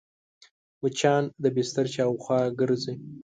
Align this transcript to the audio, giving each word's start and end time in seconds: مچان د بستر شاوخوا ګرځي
مچان 0.81 1.23
د 1.43 1.45
بستر 1.55 1.85
شاوخوا 1.95 2.39
ګرځي 2.59 2.95